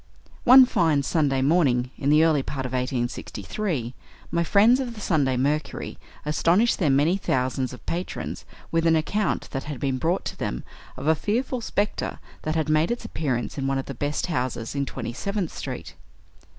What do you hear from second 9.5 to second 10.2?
that had been